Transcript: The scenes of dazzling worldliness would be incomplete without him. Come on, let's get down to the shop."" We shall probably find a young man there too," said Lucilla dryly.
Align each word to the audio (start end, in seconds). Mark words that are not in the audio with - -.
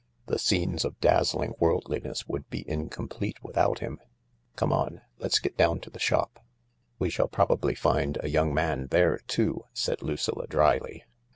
The 0.25 0.39
scenes 0.39 0.83
of 0.83 0.99
dazzling 0.99 1.53
worldliness 1.59 2.27
would 2.27 2.49
be 2.49 2.67
incomplete 2.67 3.37
without 3.43 3.77
him. 3.81 3.99
Come 4.55 4.73
on, 4.73 5.01
let's 5.19 5.37
get 5.37 5.55
down 5.57 5.79
to 5.81 5.91
the 5.91 5.99
shop."" 5.99 6.43
We 6.97 7.11
shall 7.11 7.27
probably 7.27 7.75
find 7.75 8.17
a 8.19 8.27
young 8.27 8.51
man 8.51 8.87
there 8.87 9.19
too," 9.27 9.65
said 9.73 10.01
Lucilla 10.01 10.47
dryly. 10.47 11.03